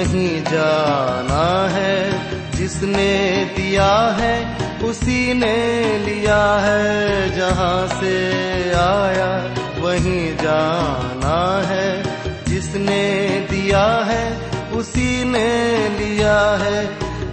[0.00, 8.28] वहीं जाना है। जिसने दिया है, उसी ने लिया है। जहाँ से
[8.70, 12.02] आया, वहीं जाना है।
[12.48, 16.86] जिसने दिया है, उसी ने लिया है।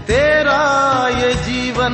[0.07, 1.93] तेरा ये जीवन,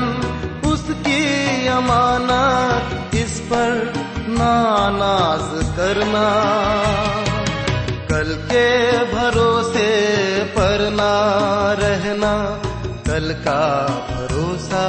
[0.65, 1.23] उसकी
[1.67, 3.93] अमानत, इस पर
[4.27, 6.53] नानाज करना।
[8.09, 9.42] कल के ना
[11.93, 12.33] रहना,
[13.07, 13.61] कल का
[14.09, 14.85] भरोसा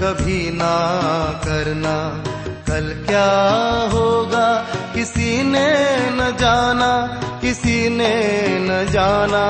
[0.00, 0.74] कभी ना
[1.44, 1.96] करना।
[2.68, 3.28] कल क्या
[3.92, 4.48] होगा,
[4.94, 5.70] किसी ने
[6.10, 6.90] न जाना,
[7.40, 8.14] किसी ने
[8.60, 9.46] न जाना।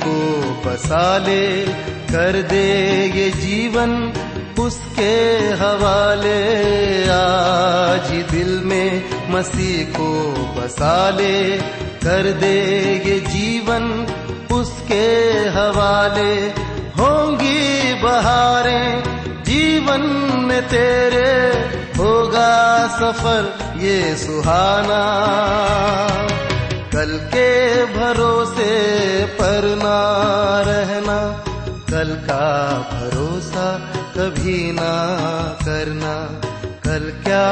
[0.00, 0.18] को
[0.66, 1.66] बसा ले,
[2.12, 2.66] कर दे
[3.16, 4.12] ये जीवन
[4.60, 5.14] उसके
[5.60, 6.42] हवाले।
[7.10, 11.58] आज दिल में मसीह को बसा ले,
[12.04, 12.58] कर दे
[13.06, 13.84] ये जीवन
[14.52, 15.06] उसके
[15.48, 16.34] हवाले।
[16.98, 19.02] होंगी बहारें,
[19.44, 20.00] जीवन
[20.48, 21.32] में तेरे
[21.98, 22.52] होगा
[22.88, 23.44] सफ़र
[23.78, 25.02] ये सुहाना।
[26.92, 27.50] कल के
[27.84, 28.72] भरोसे
[29.74, 29.96] ना
[30.60, 31.44] रहना,
[31.90, 33.78] कल का भरोसा
[34.16, 34.92] कभी ना
[35.62, 36.40] करना।
[36.80, 37.50] कल क्या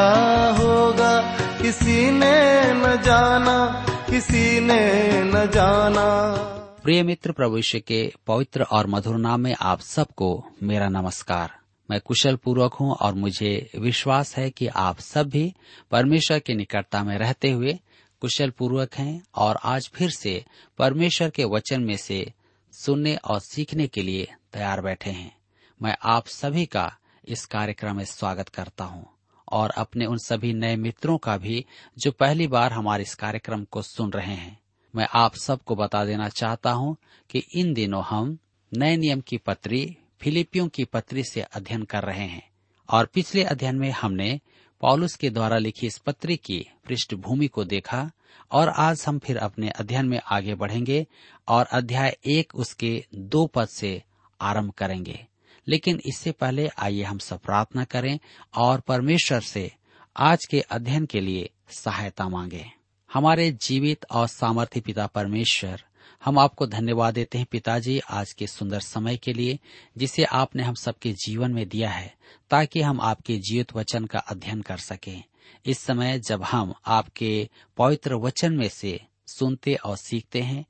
[0.59, 6.35] होगा, किसी ने न जाना, किसी ने न जाना।
[6.83, 11.51] प्रिय मित्र यीशु के पवित्र और मधुर नाम में आप सबको मेरा नमस्कार।
[11.91, 15.55] मैं कुशल पूर्वक हूँ और मुझे विश्वास है कि आप सब भी
[15.91, 17.79] परमेश्वर की निकटता में रहते हुए
[18.21, 20.45] कुशल पूर्वक हैं और आज फिर से
[20.79, 22.33] परमेश्वर के वचन में से
[22.73, 25.37] सुनने और सीखने के लिए तैयार बैठे हैं।
[25.83, 26.97] मैं आप सभी का
[27.29, 29.07] इस कार्यक्रम में स्वागत करता हूँ
[29.53, 31.65] और अपने उन सभी नए मित्रों का भी
[31.99, 34.59] जो पहली बार हमारे इस कार्यक्रम को सुन रहे हैं।
[34.95, 36.97] मैं आप सबको बता देना चाहता हूँ
[37.31, 38.39] कि इन दिनों हम
[38.73, 42.49] नए नियम की पत्री, फिलिपियों की पत्री से अध्ययन कर रहे हैं
[42.89, 44.41] और पिछले अध्ययन में हमने
[44.81, 48.11] पॉलुस के द्वारा लिखी इस पत्री की पृष्ठभूमि को देखा,
[48.51, 51.07] और आज हम फिर अपने अध्ययन में आगे बढ़ेंगे,
[51.49, 54.03] और अध्याय एक उसके दो पद से
[54.41, 55.27] आरंभ करेंगे।
[55.69, 58.19] लेकिन इससे पहले आइए हम सब प्रार्थना करें,
[58.57, 59.73] और परमेश्वर से
[60.17, 62.67] आज के अध्ययन के लिए सहायता मांगे।
[63.13, 65.85] हमारे जीवित और सामर्थ्य पिता परमेश्वर
[66.25, 69.59] हम आपको धन्यवाद देते हैं पिताजी आज के सुंदर समय के लिए,
[69.99, 72.15] जिसे आपने हम सबके जीवन में दिया है,
[72.51, 75.23] ताकि हम आपके जीवित वचन का अध्ययन कर सकें।
[75.67, 80.67] इस समय जब हम आपके पवित्र वचन में से सुनते और सीखते हैं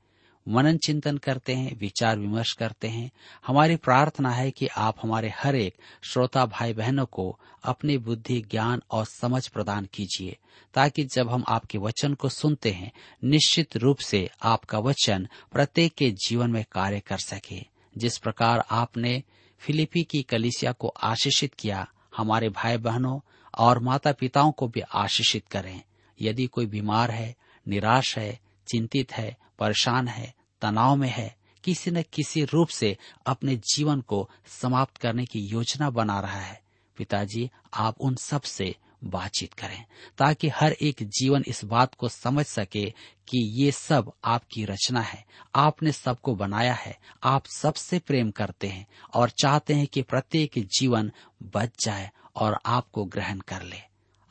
[0.50, 3.10] मनन चिंतन करते हैं, विचार विमर्श करते हैं।
[3.46, 8.82] हमारी प्रार्थना है कि आप हमारे हर एक श्रोता भाई बहनों को अपनी बुद्धि, ज्ञान
[8.90, 10.36] और समझ प्रदान कीजिए,
[10.74, 12.92] ताकि जब हम आपके वचन को सुनते हैं,
[13.24, 17.64] निश्चित रूप से आपका वचन प्रत्येक के जीवन में कार्य कर सके।
[17.98, 19.22] जिस प्रकार आपने
[19.58, 23.20] फिलिपी की कलिसिया को आशीषित किया, हमारे भाई बहनों
[23.58, 25.82] और माता पिताओं को भी आशीषित करें।
[26.20, 27.36] यदि कोई बीमार है,
[27.68, 33.56] निराश है, चिंतित है, परेशान है तनाव में है, किसी न किसी रूप से अपने
[33.56, 36.62] जीवन को समाप्त करने की योजना बना रहा है।
[36.96, 39.84] पिताजी, आप उन सबसे बातचीत करें,
[40.18, 42.94] ताकि हर एक जीवन इस बात को समझ सके
[43.28, 45.24] कि ये सब आपकी रचना है।
[45.54, 51.12] आपने सबको बनाया है। आप सबसे प्रेम करते हैं और चाहते हैं कि प्रत्येक जीवन
[51.42, 53.80] बच जाए और आपको ग्रहण कर ले।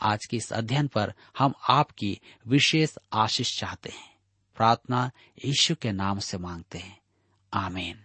[0.02, 4.09] आज के इस अध्ययन पर हम आपकी विशेष आशीष चाहते हैं।
[4.60, 5.12] प्रार्थना
[5.46, 6.98] यीशु के नाम से मांगते हैं।
[7.54, 8.04] आमीन।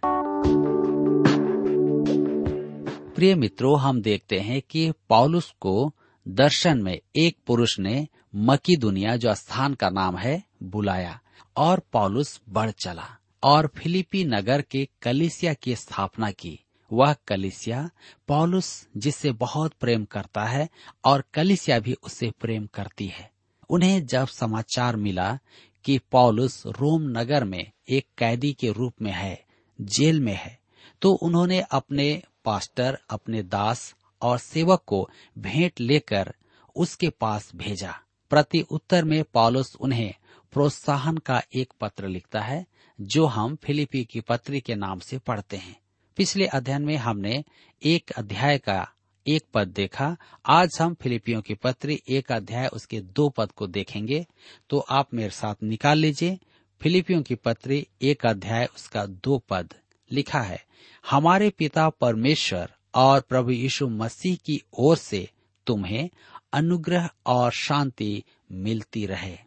[3.15, 5.95] प्रिय मित्रों, हम देखते हैं कि पौलुस को
[6.27, 11.21] दर्शन में एक पुरुष ने मकी दुनिया जो स्थान का नाम है, बुलाया
[11.57, 16.59] और पौलुस बढ़ चला और फिलिपी नगर के कलिसिया की स्थापना की।
[16.93, 17.89] वह कलिसिया,
[18.27, 20.69] पौलुस जिससे बहुत प्रेम करता है
[21.05, 23.31] और कलिसिया भी उससे प्रेम करती है।
[23.69, 25.39] उन्हें जब समाचार मिला
[25.85, 29.45] कि पॉलुस रोम नगर में एक कैदी के रूप में है,
[29.81, 30.59] जेल में है।
[31.01, 36.35] तो उन्होंने अपने पास्टर, अपने दास और सेवक को भेंट लेकर
[36.75, 37.99] उसके पास भेजा।
[38.29, 40.13] प्रति उत्तर में पॉलुस उन्हें
[40.53, 42.65] प्रोत्साहन का एक पत्र लिखता है,
[43.01, 45.79] जो हम फिलिपी की पत्री के नाम से पढ़ते हैं।
[46.15, 47.43] पिछले अध्ययन में हमने
[47.83, 48.91] एक अध्याय का
[49.27, 54.25] एक पद देखा। आज हम फिलिपियों की पत्री एक अध्याय उसके दो पद को देखेंगे।
[54.69, 56.39] तो आप मेरे साथ निकाल लीजिए।
[56.81, 59.73] फिलिपियों की पत्री एक अध्याय उसका दो पद
[60.11, 60.65] लिखा है।
[61.09, 65.29] हमारे पिता परमेश्वर और प्रभु यीशु मसीह की ओर से
[65.67, 66.09] तुम्हें
[66.53, 69.37] अनुग्रह और शांति मिलती रहे।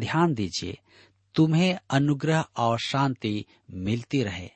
[0.00, 0.78] ध्यान दीजिए,
[1.34, 4.50] तुम्हें अनुग्रह और शांति मिलती रहे।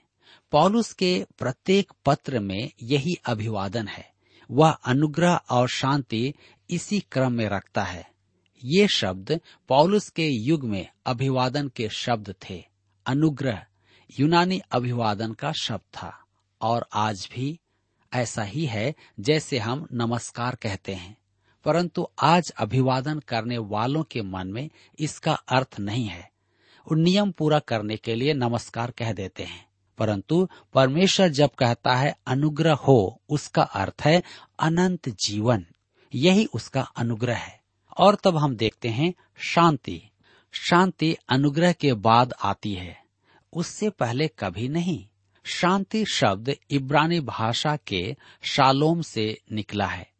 [0.52, 4.11] पॉलुस के प्रत्येक पत्र में यही अभिवादन है।
[4.50, 6.34] वह अनुग्रह और शांति
[6.70, 8.10] इसी क्रम में रखता है।
[8.64, 12.64] ये शब्द पौलुस के युग में अभिवादन के शब्द थे।
[13.06, 13.64] अनुग्रह,
[14.20, 16.18] यूनानी अभिवादन का शब्द था।
[16.60, 17.60] और आज भी
[18.12, 21.16] ऐसा ही है जैसे हम नमस्कार कहते हैं।
[21.64, 26.30] परंतु आज अभिवादन करने वालों के मन में इसका अर्थ नहीं है।
[26.80, 29.71] वो नियम पूरा करने के लिए नमस्कार कह देते हैं।
[30.02, 34.22] परंतु परमेश्वर जब कहता है, अनुग्रह हो, उसका अर्थ है
[34.58, 35.66] अनंत जीवन।
[36.14, 37.60] यही उसका अनुग्रह है।
[37.98, 40.02] और तब हम देखते हैं शांति।
[40.52, 43.04] शांति अनुग्रह के बाद आती है।
[43.52, 45.08] उससे पहले कभी नहीं।
[45.44, 50.10] शांति शब्द इब्रानी भाषा के शालोम से निकला है।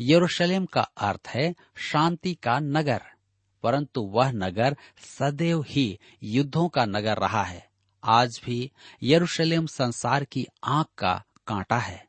[0.00, 3.02] यरूशलेम का अर्थ है शांति का नगर।
[3.62, 4.76] परंतु वह नगर
[5.18, 7.69] सदैव ही युद्धों का नगर रहा है।
[8.04, 8.70] आज भी
[9.02, 12.06] यरूशलेम संसार की आँख का कांटा है।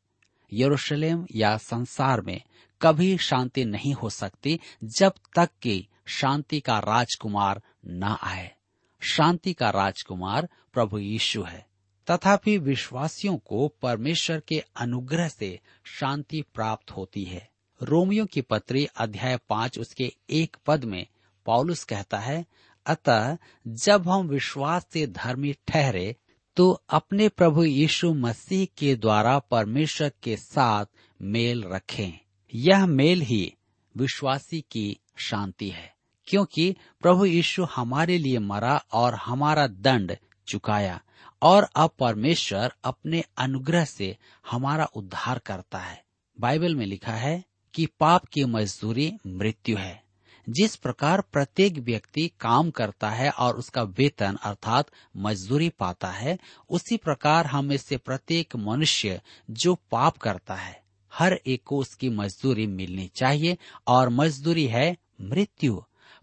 [0.53, 2.41] यरूशलेम या संसार में
[2.81, 8.51] कभी शांति नहीं हो सकती जब तक कि शांति का राजकुमार न आए।
[9.13, 11.67] शांति का राजकुमार प्रभु यीशु है।
[12.12, 17.50] तथापि विश्वासियों को परमेश्वर के अनुग्रह से शांति प्राप्त होती है।
[17.83, 21.07] रोमियो की पत्री अध्याय पाँच, उसके एक पद में
[21.45, 22.45] पॉलुस कहता है
[22.86, 26.16] अतः जब हम विश्वास से धर्मी ठहरे
[26.58, 30.86] तो अपने प्रभु यीशु मसीह के द्वारा परमेश्वर के साथ
[31.22, 32.20] मेल रखें।
[32.54, 33.54] यह मेल ही
[33.96, 35.94] विश्वासी की शांति है,
[36.28, 40.16] क्योंकि प्रभु यीशु हमारे लिए मरा और हमारा दंड
[40.48, 41.02] चुकाया,
[41.42, 44.18] और अब परमेश्वर अपने अनुग्रह से
[44.52, 46.04] हमारा उद्धार करता है।
[46.40, 50.04] बाइबल में लिखा है कि पाप की मजदूरी मृत्यु है।
[50.51, 56.39] जिस प्रकार प्रत्येक व्यक्ति काम करता है और उसका वेतन अर्थात मजदूरी पाता है,
[56.70, 62.67] उसी प्रकार हम इससे प्रत्येक मनुष्य जो पाप करता है, हर एक को उसकी मजदूरी
[62.67, 65.75] मिलनी चाहिए और मजदूरी है मृत्यु।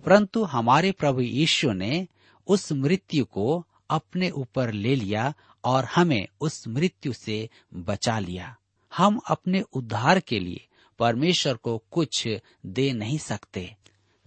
[0.04, 2.08] परंतु हमारे प्रभु यीशु ने
[2.46, 8.56] उस मृत्यु को अपने ऊपर ले लिया और हमें उस मृत्यु से बचा लिया।
[8.96, 10.66] हम अपने उद्धार के लिए
[10.98, 12.28] परमेश्वर को कुछ
[12.66, 13.76] दे नहीं सकते।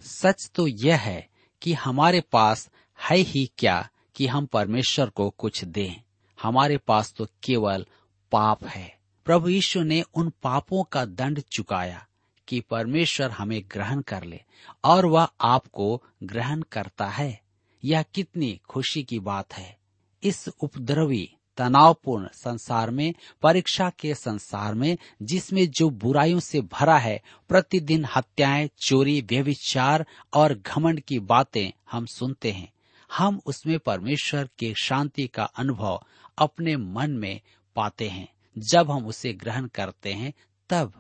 [0.02, 1.30] सच तो यह है
[1.62, 2.70] कि हमारे पास
[3.10, 5.96] है ही क्या कि हम परमेश्वर को कुछ दें।
[6.42, 7.86] हमारे पास तो केवल
[8.32, 12.08] पाप है। प्रभु यीशु ने उन पापों का दंड चुकाया
[12.48, 14.42] कि परमेश्वर हमें ग्रहण कर ले
[14.84, 17.42] और वह आपको ग्रहण करता है।
[17.84, 19.78] यह कितनी खुशी की बात है।
[20.24, 27.22] इस उपद्रवी तनावपूर्ण संसार में, परीक्षा के संसार में, जिसमें जो बुराइयों से भरा है,
[27.50, 32.74] प्रतिदिन हत्याएँ, चोरी व्यविचार और घमंड की बातें हम सुनते हैं।
[33.12, 36.04] हम उसमें परमेश्वर के शांति का अनुभव
[36.38, 37.42] अपने मन में
[37.76, 38.28] पाते हैं।
[38.58, 40.34] जब हम उसे ग्रहण करते हैं,
[40.70, 40.94] तब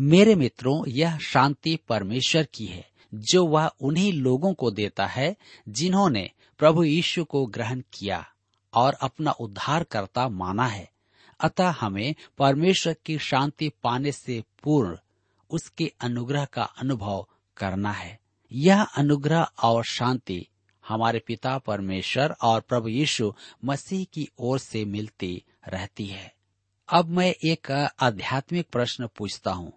[0.00, 5.36] मेरे मित्रों, यह शांति परमेश्वर की है, जो वह उन्हीं लोगों को देता है,
[5.68, 8.33] जिन्होंने प्रभु यीशु को ग्रहण किया।
[8.74, 10.90] और अपना उद्धारकर्ता माना है।
[11.40, 14.96] अतः हमें परमेश्वर की शांति पाने से पूर्ण
[15.50, 18.20] उसके अनुग्रह का अनुभव करना है।
[18.52, 20.48] यह अनुग्रह और शांति
[20.88, 26.34] हमारे पिता परमेश्वर और प्रभु यीशु मसीह की ओर से मिलती रहती है।
[26.88, 29.72] अब मैं एक आध्यात्मिक प्रश्न पूछता हूँ।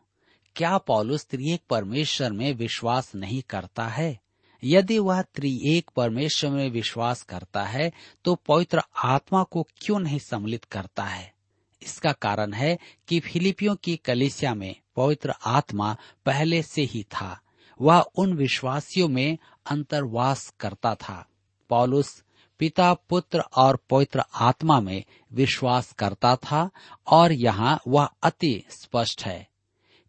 [0.55, 4.19] क्या पौलुस त्रिएक परमेश्वर में विश्वास नहीं करता है?
[4.63, 7.91] यदि वह त्रिएक परमेश्वर में विश्वास करता है
[8.25, 11.33] तो पवित्र आत्मा को क्यों नहीं सम्मिलित करता है?
[11.81, 17.41] इसका कारण है कि फिलिपियों की कलिसिया में पवित्र आत्मा पहले से ही था।
[17.81, 21.27] वह उन विश्वासियों में अंतर्वास करता था।
[21.69, 22.23] पौलुस
[22.59, 26.69] पिता, पुत्र और पवित्र आत्मा में विश्वास करता था
[27.07, 29.47] और यहाँ वह अति स्पष्ट है।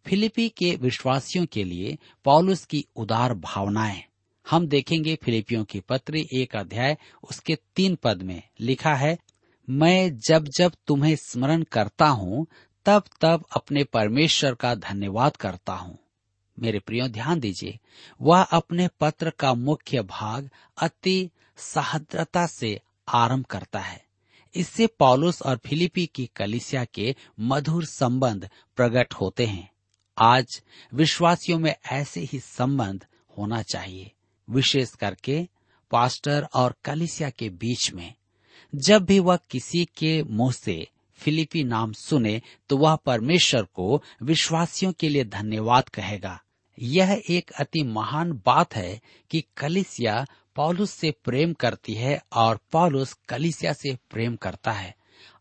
[0.05, 4.08] फिलिपी के विश्वासियों के लिए पौलुस की उदार भावनाएँ।
[4.49, 9.17] हम देखेंगे फिलिपियों की पत्री एक अध्याय, उसके तीन पद में लिखा है,
[9.69, 12.47] मैं जब जब तुम्हें स्मरण करता हूँ,
[12.85, 15.99] तब तब अपने परमेश्वर का धन्यवाद करता हूँ।
[16.59, 17.79] मेरे प्रियो, ध्यान दीजिए,
[18.21, 22.79] वह अपने पत्र का मुख्य भाग अति सहद्रता से
[23.09, 24.05] आरंभ करता है।
[24.55, 29.71] इससे पॉलुस और फिलिपी की कलिसिया के मधुर संबंध प्रकट होते हैं।
[30.17, 30.61] आज
[30.93, 33.05] विश्वासियों में ऐसे ही संबंध
[33.37, 34.11] होना चाहिए।
[34.49, 35.47] विशेष करके
[35.91, 38.13] पास्टर और कलिसिया के बीच में।
[38.75, 40.87] जब भी वह किसी के मुँह से
[41.19, 46.39] फिलिपी नाम सुने तो वह परमेश्वर को विश्वासियों के लिए धन्यवाद कहेगा।
[46.79, 49.01] यह एक अति महान बात है
[49.31, 50.25] कि कलिसिया
[50.55, 54.95] पौलुस से प्रेम करती है और पौलुस कलिसिया से प्रेम करता है।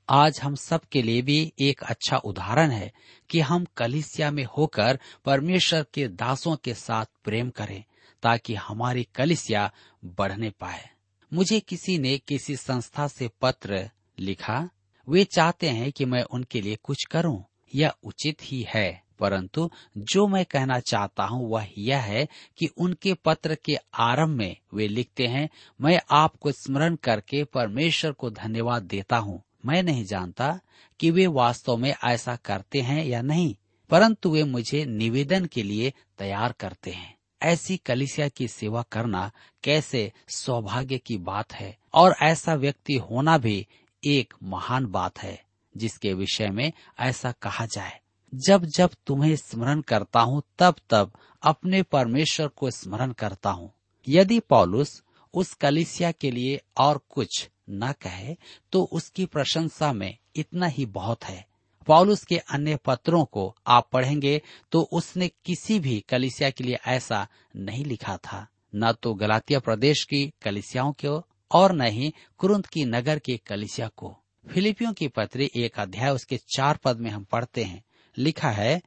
[0.09, 2.93] आज हम सब के लिए भी एक अच्छा उदाहरण है
[3.31, 7.85] कि हम कलिसिया में होकर परमेश्वर के दासों के साथ प्रेम करें।
[8.22, 9.72] ताकि हमारी कलिसिया
[10.04, 10.88] बढ़ने पाए।
[11.32, 14.68] मुझे किसी ने किसी संस्था से पत्र लिखा,
[15.08, 17.44] वे चाहते हैं कि मैं उनके लिए कुछ करूँ,
[17.75, 23.14] यह उचित ही है, परंतु जो मैं कहना चाहता हूँ वह यह है कि उनके
[23.14, 25.48] पत्र के आरंभ में वे लिखते हैं,
[25.80, 30.60] मैं आपको स्मरण करके परमेश्वर को धन्यवाद देता हूँ। मैं नहीं जानता
[31.00, 33.54] कि वे वास्तव में ऐसा करते हैं या नहीं,
[33.90, 39.30] परंतु वे मुझे निवेदन के लिए तैयार करते हैं। ऐसी कलिसिया की सेवा करना
[39.64, 41.78] कैसे सौभाग्य की बात है?
[41.95, 43.66] और ऐसा व्यक्ति होना भी
[44.07, 45.45] एक महान बात है,
[45.76, 48.00] जिसके विषय में ऐसा कहा जाए।
[48.35, 53.73] जब जब तुम्हें स्मरण करता हूँ, तब तब अपने परमेश्वर को स्मरण करता हूँ।
[54.09, 55.02] यदि पौलुस
[55.35, 58.37] उस कलिसिया के लिए और कुछ न कहे
[58.73, 61.48] तो उसकी प्रशंसा में इतना ही बहुत है।
[61.88, 64.40] पौलुस के अन्य पत्रों को आप पढ़ेंगे
[64.73, 67.26] तो उसने किसी भी कलिसिया के लिए ऐसा
[67.57, 72.85] नहीं लिखा था। न तो गलातिया प्रदेश की कलिसियाओं को और न ही कुरुंत की
[72.87, 74.14] नगर की कलिसिया को।
[74.47, 77.83] फिलिपियों की पत्री एक अध्याय उसके चार पद में हम पढ़ते हैं।
[78.16, 78.80] लिखा है,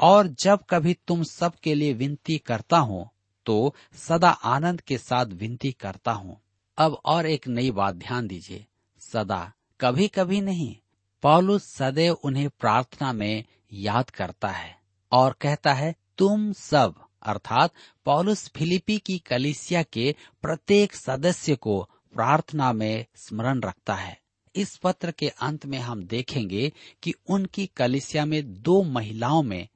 [0.00, 3.08] और जब कभी तुम सब के लिए विनती करता हूँ
[3.46, 6.40] तो सदा आनंद के साथ विनती करता हूँ।
[6.78, 8.64] अब और एक नई बात ध्यान दीजिए।
[9.02, 10.74] सदा कभी कभी नहीं
[11.22, 14.76] पौलुस सदैव उन्हें प्रार्थना में याद करता है
[15.12, 17.70] और कहता है, तुम सब, अर्थात
[18.04, 24.20] पौलुस फिलिपी की कलिसिया के प्रत्येक सदस्य को प्रार्थना में स्मरण रखता है।
[24.56, 29.68] इस पत्र के अंत में हम देखेंगे कि उनकी कलिसिया में दो महिलाओं में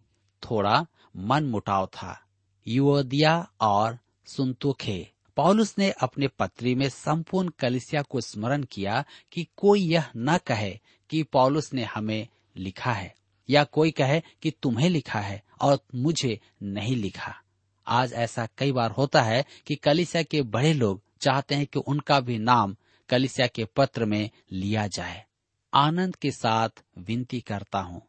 [0.42, 0.86] थोड़ा
[1.16, 2.20] मन मुटाव था,
[2.66, 9.80] युवदिया और सुनतुखे पौलुस ने अपने पत्री में संपूर्ण कलिसिया को स्मरण किया कि कोई
[9.80, 13.14] यह न कहे कि पौलुस ने हमें लिखा है,
[13.50, 17.34] या कोई कहे कि तुम्हें लिखा है और मुझे नहीं लिखा।
[17.86, 22.20] आज ऐसा कई बार होता है कि कलिसिया के बड़े लोग चाहते हैं कि उनका
[22.20, 22.76] भी नाम
[23.08, 25.24] कलिसिया के पत्र में लिया जाए।
[25.74, 28.02] आनंद के साथ विनती करता हूँ।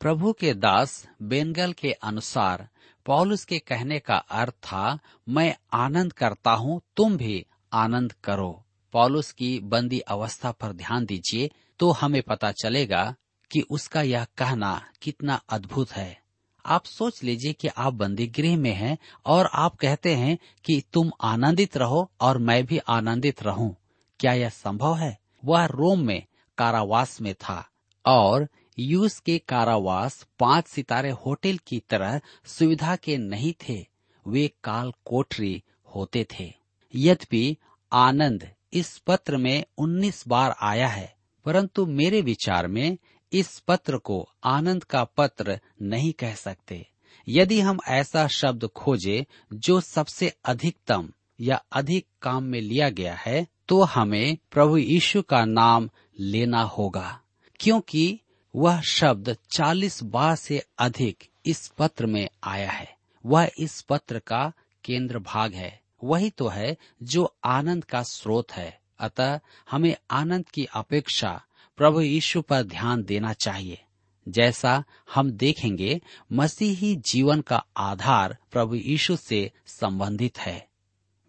[0.00, 2.68] प्रभु के दास बेनगल के अनुसार
[3.06, 9.32] पौलुस के कहने का अर्थ था, मैं आनंद करता हूँ, तुम भी आनंद करो। पौलुस
[9.32, 11.50] की बंदी अवस्था पर ध्यान दीजिए।
[11.80, 13.14] तो हमें पता चलेगा
[13.52, 16.22] कि उसका यह कहना कितना अद्भुत है।
[16.66, 21.10] आप सोच लीजिए कि आप बंदी गृह में हैं और आप कहते हैं कि तुम
[21.20, 23.76] आनंदित रहो और मैं भी आनंदित रहूँ।
[24.20, 25.18] क्या यह संभव है?
[25.44, 26.26] वह रोम में,
[26.58, 27.68] कारावास में था
[28.06, 33.86] और यूस के कारावास पाँच सितारे होटल की तरह सुविधा के नहीं थे,
[34.28, 35.62] वे काल कोठरी
[35.94, 36.54] होते थे।
[36.94, 37.56] यद्यपि
[37.92, 42.96] आनंद इस पत्र में 19 बार आया है परंतु मेरे विचार में
[43.32, 46.86] इस पत्र को आनंद का पत्र नहीं कह सकते।
[47.28, 53.46] यदि हम ऐसा शब्द खोजे जो सबसे अधिकतम या अधिक काम में लिया गया है
[53.68, 55.88] तो हमें प्रभु यीशु का नाम
[56.20, 57.20] लेना होगा,
[57.60, 58.20] क्योंकि
[58.54, 64.52] वह शब्द चालीस बार से अधिक इस पत्र में आया है। वह इस पत्र का
[64.84, 70.64] केंद्र भाग है। वही तो है जो आनंद का स्रोत है। अतः हमें आनंद की
[70.64, 71.42] अपेक्षा
[71.76, 73.82] प्रभु यीशु पर ध्यान देना चाहिए।
[74.28, 74.84] जैसा
[75.14, 76.00] हम देखेंगे,
[76.32, 80.68] मसीही जीवन का आधार प्रभु यीशु से संबंधित है।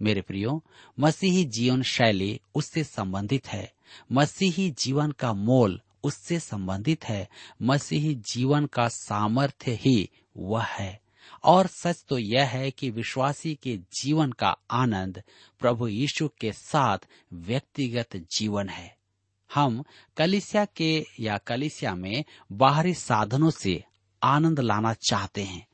[0.01, 0.63] मेरे प्रियो,
[0.99, 3.73] मसीही जीवन शैली उससे संबंधित है।
[4.11, 7.29] मसीही जीवन का मोल उससे संबंधित है।
[7.61, 11.01] मसीही जीवन का सामर्थ्य ही वह है।
[11.43, 15.23] और सच तो यह है कि विश्वासी के जीवन का आनंद
[15.59, 16.97] प्रभु यीशु के साथ
[17.33, 18.97] व्यक्तिगत जीवन है।
[19.53, 19.83] हम
[20.17, 23.83] कलिसिया के या कलिसिया में बाहरी साधनों से
[24.23, 25.67] आनंद लाना चाहते हैं।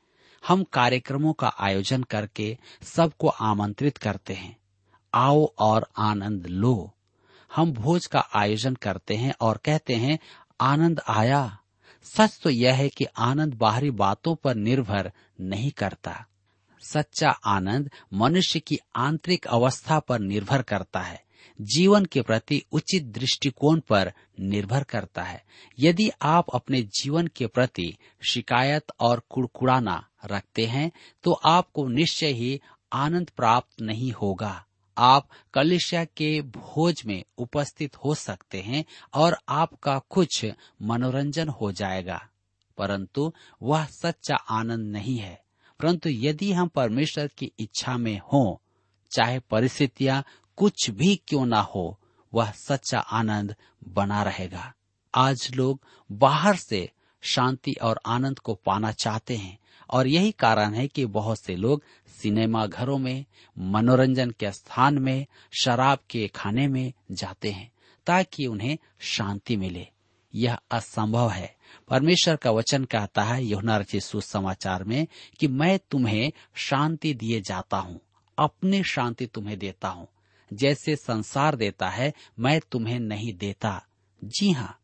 [0.48, 4.56] हम कार्यक्रमों का आयोजन करके सबको आमंत्रित करते हैं।
[5.14, 6.94] आओ और आनंद लो।
[7.56, 10.18] हम भोज का आयोजन करते हैं और कहते हैं,
[10.60, 11.58] आनंद आया।
[12.02, 16.26] सच तो यह है कि आनंद बाहरी बातों पर निर्भर नहीं करता।
[16.80, 21.22] सच्चा आनंद मनुष्य की आंतरिक अवस्था पर निर्भर करता है।
[21.60, 25.42] जीवन के प्रति उचित दृष्टिकोण पर निर्भर करता है।
[25.78, 27.96] यदि आप अपने जीवन के प्रति
[28.30, 30.90] शिकायत और कुड़कुड़ाना रखते हैं
[31.24, 32.60] तो आपको निश्चय ही
[32.92, 34.64] आनंद प्राप्त नहीं होगा।
[34.98, 40.46] आप कलिशा के भोज में उपस्थित हो सकते हैं और आपका कुछ
[40.82, 42.26] मनोरंजन हो जाएगा।
[42.78, 45.42] परंतु वह सच्चा आनंद नहीं है।
[45.80, 48.62] परंतु यदि हम परमेश्वर की इच्छा में हो,
[49.10, 50.24] चाहे परिस्थितियाँ
[50.56, 52.00] कुछ भी क्यों ना हो,
[52.34, 53.54] वह सच्चा आनंद
[53.88, 54.74] बना रहेगा।
[55.14, 55.80] आज लोग
[56.12, 56.90] बाहर से
[57.22, 59.58] शांति और आनंद को पाना चाहते हैं
[59.90, 61.82] और यही कारण है कि बहुत से लोग
[62.22, 63.24] सिनेमा घरों में,
[63.58, 65.26] मनोरंजन के स्थान में,
[65.62, 67.72] शराब के खाने में जाते हैं
[68.06, 69.88] ताकि उन्हें शांति मिले।
[70.34, 71.54] यह असंभव है।
[71.90, 75.06] परमेश्वर का वचन कहता है यहुना रचित सुसमाचार में
[75.40, 78.00] कि मैं तुम्हें शांति दिए जाता हूँ,
[78.38, 80.06] अपनी शांति तुम्हें देता हूँ।
[80.50, 83.82] जैसे संसार देता है, मैं तुम्हें नहीं देता।
[84.22, 84.78] जी हाँ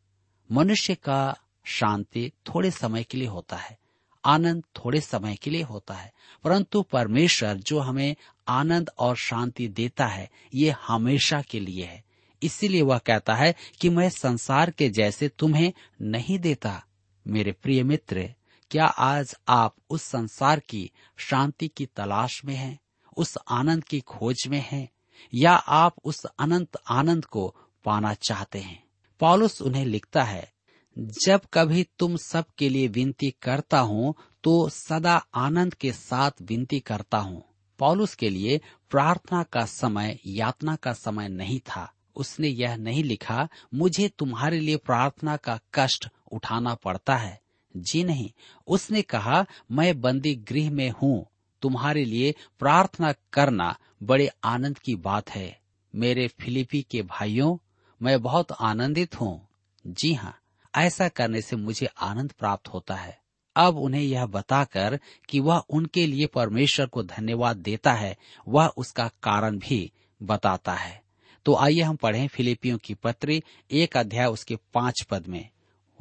[0.49, 3.77] मनुष्य का शांति थोड़े समय के लिए होता है,
[4.23, 6.11] आनंद थोड़े समय के लिए होता है,
[6.43, 8.15] परंतु परमेश्वर जो हमें
[8.47, 12.03] आनंद और शांति देता है, ये हमेशा के लिए है।
[12.45, 16.81] इसीलिए वह कहता है कि मैं संसार के जैसे तुम्हें नहीं देता।
[17.25, 18.29] मेरे प्रिय मित्र,
[18.71, 22.79] क्या आज आप उस संसार की शांति की तलाश में हैं,
[23.17, 24.89] उस आनंद की खोज में हैं,
[25.33, 27.47] या आप उस अनंत आनंद को
[27.85, 28.83] पाना चाहते हैं?
[29.19, 30.51] पॉलुस उन्हें लिखता है,
[30.97, 36.79] जब कभी तुम सब के लिए विनती करता हूँ तो सदा आनंद के साथ विनती
[36.79, 37.43] करता हूँ।
[37.79, 43.47] पॉलुस के लिए प्रार्थना का समय, यातना का समय नहीं था। उसने यह नहीं लिखा,
[43.73, 47.41] मुझे तुम्हारे लिए प्रार्थना का कष्ट उठाना पड़ता है।
[47.77, 48.31] जी नहीं,
[48.67, 51.25] उसने कहा, मैं बंदी गृह में हूँ,
[51.61, 55.59] तुम्हारे लिए प्रार्थना करना बड़े आनंद की बात है।
[55.95, 57.57] मेरे फिलिपी के भाइयों,
[58.01, 59.47] मैं बहुत आनंदित हूँ।
[59.87, 60.39] जी हाँ
[60.75, 63.19] ऐसा करने से मुझे आनंद प्राप्त होता है।
[63.55, 64.99] अब उन्हें यह बताकर
[65.29, 69.91] कि वह उनके लिए परमेश्वर को धन्यवाद देता है, वह उसका कारण भी
[70.23, 71.04] बताता है।
[71.45, 75.49] तो आइए हम पढ़ें फिलिपियों की पत्री, एक अध्याय उसके पाँच पद में।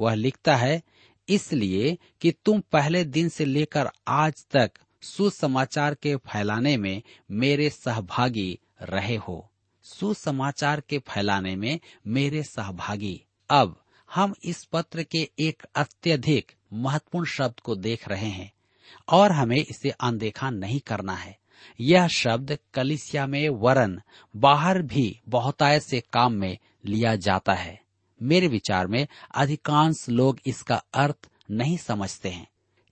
[0.01, 0.83] वह लिखता है,
[1.29, 8.59] इसलिए कि तुम पहले दिन से लेकर आज तक सुसमाचार के फैलाने में मेरे सहभागी
[8.83, 9.51] रहे हो।
[9.83, 17.61] सुसमाचार के फैलाने में मेरे सहभागी। अब हम इस पत्र के एक अत्यधिक महत्वपूर्ण शब्द
[17.61, 18.53] को देख रहे हैं
[19.09, 21.39] और हमें इसे अनदेखा नहीं करना है।
[21.81, 24.01] यह शब्द कलिसिया में वरन
[24.35, 27.79] बाहर भी बहुतायत से काम में लिया जाता है।
[28.21, 32.47] मेरे विचार में अधिकांश लोग इसका अर्थ नहीं समझते हैं,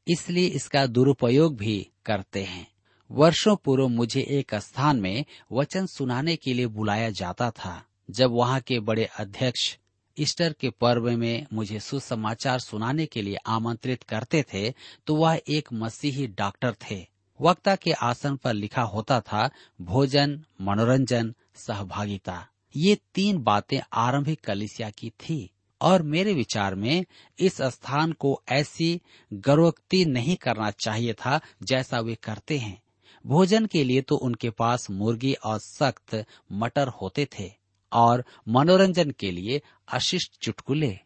[0.06, 2.66] इसलिए इसका दुरुपयोग भी करते हैं।
[3.10, 8.60] वर्षों पूर्व मुझे एक स्थान में वचन सुनाने के लिए बुलाया जाता था, जब वहाँ
[8.60, 9.76] के बड़े अध्यक्ष
[10.16, 14.70] ईस्टर के पर्व में मुझे सुसमाचार सुनाने के लिए आमंत्रित करते थे
[15.06, 17.06] तो वह एक मसीही डॉक्टर थे।
[17.40, 24.90] वक्ता के आसन पर लिखा होता था, भोजन, मनोरंजन, सहभागिता। ये तीन बातें आरंभिक कलिसिया
[24.90, 27.04] की थी। और मेरे विचार में
[27.38, 29.00] इस स्थान को ऐसी
[29.32, 32.82] गर्वक्ति नहीं करना चाहिए था जैसा वे करते हैं।
[33.26, 37.52] भोजन के लिए तो उनके पास मुर्गी और सख्त मटर होते थे
[37.92, 40.98] और मनोरंजन के लिए अशिष्ट चुटकुले।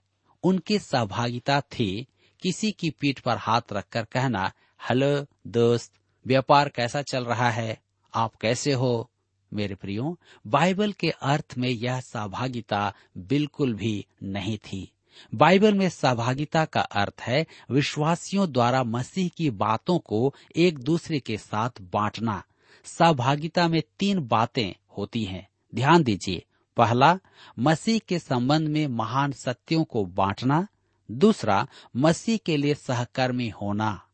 [0.43, 2.07] उनकी सहभागिता थी,
[2.43, 4.53] किसी की पीठ पर हाथ रखकर कहना,
[4.89, 5.93] हेलो, दोस्त
[6.27, 7.83] व्यापार कैसा चल रहा है?
[8.15, 9.11] आप कैसे हो?
[9.53, 14.93] मेरे प्रियो, बाइबल के अर्थ में यह सहभागिता बिल्कुल भी नहीं थी।
[15.35, 21.39] बाइबल में सहभागिता का अर्थ है विश्वासियों द्वारा मसीह की बातों को एक दूसरे के
[21.39, 22.43] साथ बांटना।
[22.85, 26.45] सहभागिता में तीन बातें होती हैं। ध्यान दीजिए।
[26.77, 27.19] पहला,
[27.59, 30.67] मसीह के संबंध में महान सत्यों को बांटना।
[31.11, 34.06] दूसरा, मसीह के लिए सहकर्मी होना।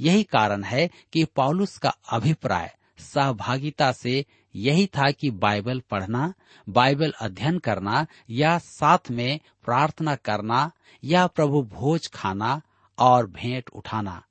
[0.00, 6.34] यही कारण है कि पॉलुस का अभिप्राय सहभागिता से यही था कि बाइबल पढ़ना,
[6.68, 10.72] बाइबल अध्ययन करना या साथ में प्रार्थना करना
[11.04, 12.62] या प्रभु भोज खाना
[12.98, 14.22] और भेंट उठाना।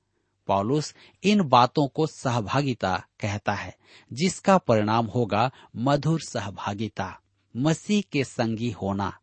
[0.48, 3.76] पॉलुस इन बातों को सहभागिता कहता है,
[4.14, 7.20] जिसका परिणाम होगा मधुर सहभागिता,
[7.58, 9.18] मसीह के संगी होना।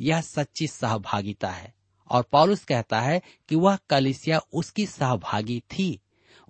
[0.00, 1.74] यह सच्ची सहभागिता है।
[2.12, 6.00] और पॉलुस कहता है कि वह कलिसिया उसकी सहभागी थी।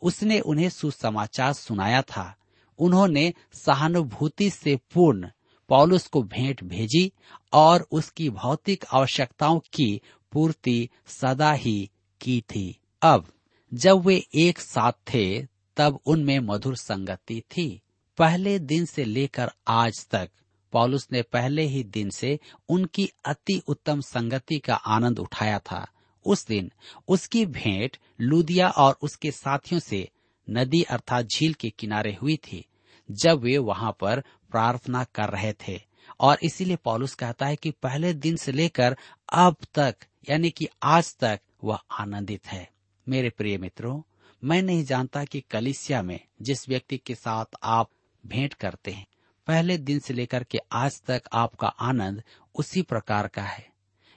[0.03, 2.37] उसने उन्हें सुसमाचार सुनाया था।
[2.79, 5.29] उन्होंने सहानुभूति से पूर्ण
[5.68, 7.12] पॉलुस को भेंट भेजी
[7.53, 10.01] और उसकी भौतिक आवश्यकताओं की
[10.33, 13.33] पूर्ति सदा ही की थी। अब,
[13.75, 15.46] जब वे एक साथ थे,
[15.77, 17.81] तब उनमें मधुर संगति थी।
[18.18, 20.31] पहले दिन से लेकर आज तक
[20.73, 25.87] पौलुस ने पहले ही दिन से उनकी अति उत्तम संगति का आनंद उठाया था।
[26.27, 26.73] उस दिन
[27.09, 30.09] उसकी भेंट लुदिया और उसके साथियों से
[30.51, 32.67] नदी अर्थात झील के किनारे हुई थी,
[33.11, 35.81] जब वे वहाँ पर प्रार्थना कर रहे थे।
[36.21, 38.97] और इसीलिए पॉलुस कहता है कि पहले दिन से लेकर
[39.33, 39.97] अब तक,
[40.31, 42.71] यानी कि आज तक वह आनंदित है।
[43.09, 44.03] मेरे प्रिय मित्रों,
[44.45, 47.91] मैं नहीं जानता कि कलिसिया में जिस व्यक्ति के साथ आप
[48.27, 49.07] भेंट करते हैं
[49.46, 52.22] पहले दिन से लेकर के आज तक आपका आनंद
[52.55, 53.70] उसी प्रकार का है,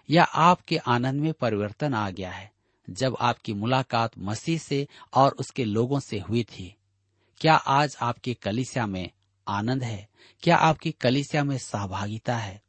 [0.09, 2.51] या आपके आनंद में परिवर्तन आ गया है,
[2.89, 6.75] जब आपकी मुलाकात मसीह से और उसके लोगों से हुई थी।
[7.37, 9.09] क्या आज आपकी कलिसिया में
[9.47, 10.09] आनंद है?
[10.41, 12.61] क्या आपकी कलिसिया में सहभागिता है?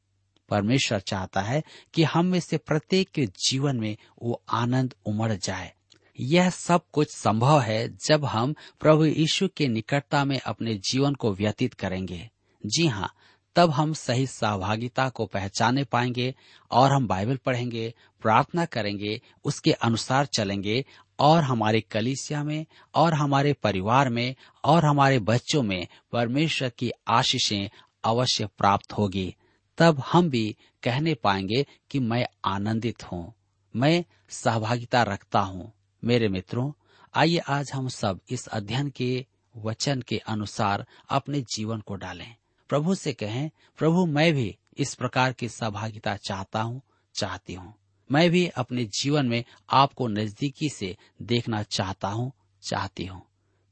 [0.48, 1.62] परमेश्वर चाहता है
[1.94, 5.72] कि हम में से प्रत्येक के जीवन में वो आनंद उमड़ जाए।
[6.20, 11.32] यह सब कुछ संभव है जब हम प्रभु यीशु के निकटता में अपने जीवन को
[11.34, 12.30] व्यतीत करेंगे।
[12.66, 13.12] जी हाँ
[13.57, 16.35] तब हम सही सहभागिता को पहचाने पाएँगे
[16.70, 20.85] और हम बाइबल पढ़ेंगे, प्रार्थना करेंगे, उसके अनुसार चलेंगे
[21.18, 27.68] और हमारे कलिसिया में और हमारे परिवार में और हमारे बच्चों में परमेश्वर की आशीषें
[28.05, 29.35] अवश्य प्राप्त होगी।
[29.79, 33.35] तब हम भी कहने पाएँगे कि मैं आनंदित हूँ,
[33.76, 35.72] मैं सहभागिता रखता हूँ।
[36.05, 36.72] मेरे मित्रों,
[37.14, 39.26] आइए आज हम सब इस अध्ययन के
[39.57, 42.35] वचन के अनुसार अपने जीवन को डालें।
[42.68, 46.83] प्रभु से कहें, प्रभु, मैं भी इस प्रकार की सहभागिता चाहता हूँ,
[47.14, 47.74] चाहती हूँ।
[48.12, 53.22] मैं भी अपने जीवन में आपको नजदीकी से देखना चाहता हूँ, चाहती हूँ।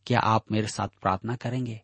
[0.06, 1.80] क्या आप मेरे साथ प्रार्थना करेंगे?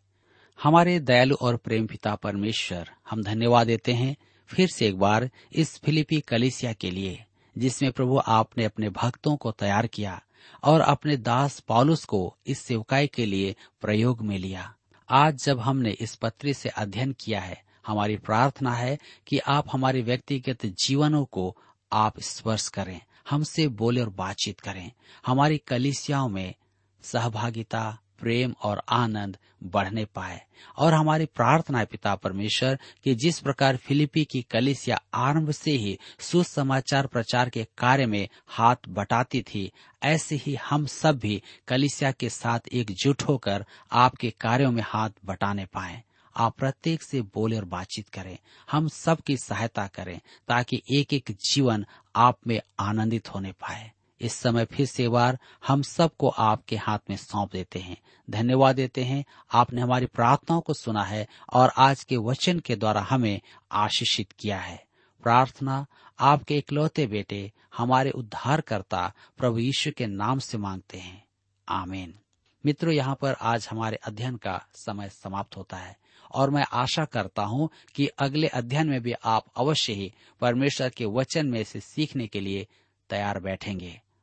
[0.63, 4.15] हमारे दयालु और प्रेम पिता परमेश्वर, हम धन्यवाद देते हैं
[4.47, 7.25] फिर से एक बार इस फिलिपी कलिसिया के लिए,
[7.57, 10.21] जिसमें प्रभु आपने अपने भक्तों को तैयार किया
[10.63, 14.75] और अपने दास पॉलुस को इस सेवकाई के लिए प्रयोग में लिया।
[15.13, 20.01] आज जब हमने इस पत्री से अध्ययन किया है, हमारी प्रार्थना है कि आप हमारे
[20.01, 21.57] व्यक्तिगत जीवनों को
[21.91, 24.91] आप स्पर्श करें, हमसे बोले और बातचीत करें।
[25.25, 26.53] हमारी कलिसियाओं में
[27.03, 30.41] सहभागिता प्रेम और आनंद बढ़ने पाए।
[30.77, 37.07] और हमारी प्रार्थना पिता परमेश्वर, कि जिस प्रकार फिलिपी की कलिसिया आरंभ से ही सुसमाचार
[37.07, 39.71] प्रचार के कार्य में हाथ बटाती थी,
[40.03, 45.65] ऐसे ही हम सब भी कलिसिया के साथ एकजुट होकर आपके कार्यों में हाथ बटाने
[45.65, 46.03] पाए।
[46.37, 48.37] आप प्रत्येक से बोले और बातचीत करें।
[48.71, 54.65] हम सबकी सहायता करें, ताकि एक एक जीवन आप में आनंदित होने पाए। इस समय
[54.65, 57.97] फिर से बार हम सबको आपके हाथ में सौंप देते हैं।
[58.29, 63.01] धन्यवाद देते हैं। आपने हमारी प्रार्थनाओं को सुना है और आज के वचन के द्वारा
[63.01, 64.85] हमें आशीषित किया है।
[65.23, 65.85] प्रार्थना,
[66.19, 71.23] आपके इकलौते बेटे, हमारे उद्धारकर्ता, प्रभु यीशु के नाम से मांगते हैं।
[71.69, 72.19] आमीन।
[72.65, 75.97] मित्रों, यहाँ पर आज हमारे अध्ययन का समय समाप्त होता है
[76.31, 81.05] और मैं आशा करता हूँ कि अगले अध्ययन में भी आप अवश्य ही परमेश्वर के
[81.05, 82.67] वचन में से सीखने के लिए
[83.09, 84.01] तैयार बैठेंगे।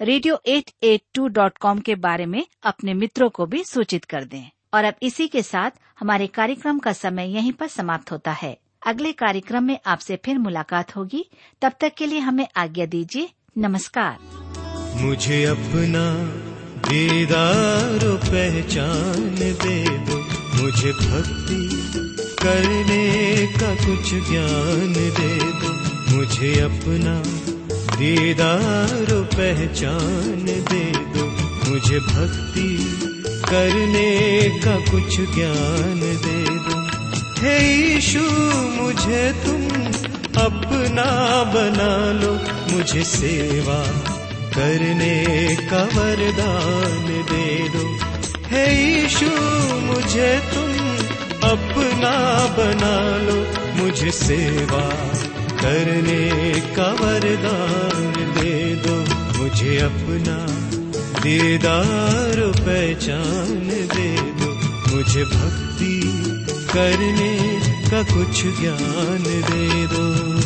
[0.00, 4.24] radio eight eight two dot com के बारे में अपने मित्रों को भी सूचित कर
[4.24, 8.58] दें। और अब इसी के साथ हमारे कार्यक्रम का समय यहीं पर समाप्त होता है।
[8.86, 11.30] अगले कार्यक्रम में आपसे फिर मुलाकात होगी।
[11.62, 14.18] तब तक के लिए हमें आज्ञा दीजिए। नमस्कार।
[14.96, 16.24] मुझे अपना
[16.88, 20.16] दीदार पहचान दे दो।
[20.62, 21.68] मुझे भक्ति
[22.42, 25.72] करने का कुछ ज्ञान दे दो।
[26.16, 27.47] मुझे अपना
[27.98, 31.24] दीदार पहचान दे दो।
[31.70, 33.00] मुझे भक्ति
[33.48, 36.88] करने का कुछ ज्ञान दे दो।
[37.42, 38.20] हे यीशु,
[38.82, 39.62] मुझे तुम
[40.42, 41.06] अपना
[41.44, 42.32] बना लो।
[42.76, 43.84] मुझे सेवा
[44.50, 47.98] करने का वरदान दे दो।
[48.46, 49.26] हे यीशु,
[49.80, 50.68] मुझे तुम
[51.50, 53.46] अपना बना लो।
[53.82, 55.17] मुझे सेवा
[55.60, 58.96] करने का वरदान दे दो।
[59.38, 60.58] मुझे अपना
[61.20, 63.58] दीदार पहचान
[63.94, 64.50] दे दो।
[64.96, 66.00] मुझे भक्ति
[66.74, 70.37] करने का कुछ ज्ञान दे दो।